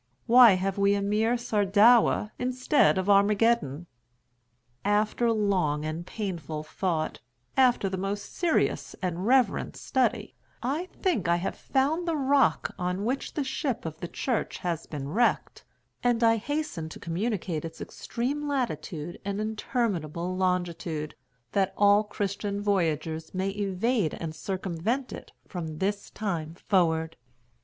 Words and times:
why 0.25 0.53
have 0.53 0.79
we 0.79 0.95
a 0.95 0.99
mere 1.03 1.37
Sardowa 1.37 2.31
instead 2.39 2.97
of 2.97 3.07
Armageddon? 3.07 3.85
After 4.83 5.31
long 5.31 5.85
and 5.85 6.07
painful 6.07 6.63
thought, 6.63 7.19
after 7.55 7.87
the 7.87 7.99
most 7.99 8.35
serious 8.35 8.95
and 9.03 9.27
reverent 9.27 9.77
study, 9.77 10.33
I 10.63 10.87
think 11.03 11.27
I 11.27 11.35
have 11.35 11.55
found 11.55 12.07
the 12.07 12.15
rock 12.15 12.73
on 12.79 13.05
which 13.05 13.35
the 13.35 13.43
ship 13.43 13.85
of 13.85 13.99
the 13.99 14.07
Church 14.07 14.57
has 14.57 14.87
been 14.87 15.07
wrecked; 15.07 15.65
and 16.03 16.23
I 16.23 16.37
hasten 16.37 16.89
to 16.89 16.99
communicate 16.99 17.63
its 17.63 17.79
extreme 17.79 18.47
latitude 18.47 19.19
and 19.23 19.39
interminable 19.39 20.35
longitude, 20.35 21.13
that 21.51 21.75
all 21.77 22.03
Christian 22.05 22.59
voyagers 22.59 23.35
may 23.35 23.49
evade 23.51 24.15
and 24.15 24.33
circumvent 24.33 25.13
it 25.13 25.31
from 25.47 25.77
this 25.77 26.09
time 26.09 26.55
forward. 26.55 27.17